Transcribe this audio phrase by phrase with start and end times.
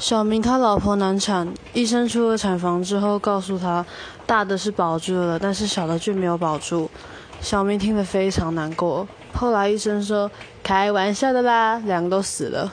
[0.00, 3.84] 小明他老婆难产医生出了产房之后告诉他
[4.24, 6.90] 大的是保住了但是小的却没有保住。
[7.42, 10.30] 小明听了非常难过后来医生说
[10.62, 12.72] 开玩笑的啦两个都死了。